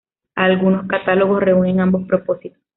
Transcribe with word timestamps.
Algunos 0.33 0.87
catálogos 0.87 1.43
reúnen 1.43 1.79
ambos 1.79 2.07
propósitos. 2.07 2.57